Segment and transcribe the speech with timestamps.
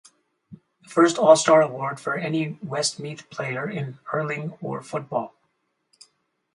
[0.81, 5.35] The first All Star award for any Westmeath player in Hurling or football.